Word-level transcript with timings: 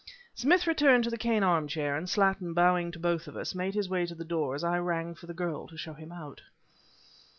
Smith 0.33 0.65
returned 0.65 1.03
to 1.03 1.11
the 1.11 1.15
cane 1.15 1.43
armchair, 1.43 1.95
and 1.95 2.09
Slattin, 2.09 2.55
bowing 2.55 2.91
to 2.91 2.97
both 2.97 3.27
of 3.27 3.37
us, 3.37 3.53
made 3.53 3.75
his 3.75 3.87
way 3.87 4.03
to 4.07 4.15
the 4.15 4.25
door 4.25 4.55
as 4.55 4.63
I 4.63 4.79
rang 4.79 5.13
for 5.13 5.27
the 5.27 5.31
girl 5.35 5.67
to 5.67 5.77
show 5.77 5.93
him 5.93 6.11
out. 6.11 6.41